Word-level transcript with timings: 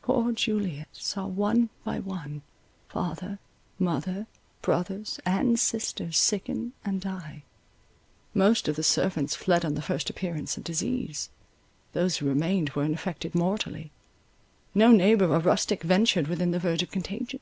Poor 0.00 0.32
Juliet 0.32 0.88
saw 0.94 1.26
one 1.26 1.68
by 1.84 1.98
one, 1.98 2.40
father, 2.88 3.38
mother, 3.78 4.26
brothers, 4.62 5.20
and 5.26 5.60
sisters, 5.60 6.16
sicken 6.16 6.72
and 6.86 7.02
die. 7.02 7.42
Most 8.32 8.66
of 8.66 8.76
the 8.76 8.82
servants 8.82 9.36
fled 9.36 9.62
on 9.62 9.74
the 9.74 9.82
first 9.82 10.08
appearance 10.08 10.56
of 10.56 10.64
disease, 10.64 11.28
those 11.92 12.16
who 12.16 12.26
remained 12.26 12.70
were 12.70 12.82
infected 12.84 13.34
mortally; 13.34 13.90
no 14.74 14.90
neighbour 14.90 15.28
or 15.30 15.38
rustic 15.38 15.82
ventured 15.82 16.28
within 16.28 16.50
the 16.50 16.58
verge 16.58 16.82
of 16.82 16.90
contagion. 16.90 17.40